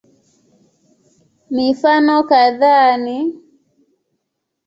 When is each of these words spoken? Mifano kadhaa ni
Mifano 1.55 2.13
kadhaa 2.29 2.91
ni 3.03 3.17